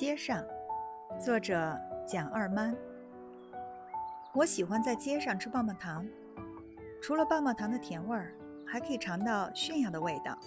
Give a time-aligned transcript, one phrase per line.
[0.00, 0.42] 街上
[1.22, 2.74] 作者蒋二曼
[4.32, 6.08] 我喜欢在街上吃棒棒糖
[7.02, 8.34] 除了棒棒糖的甜味儿
[8.66, 10.38] 还可以尝到炫耀的味道。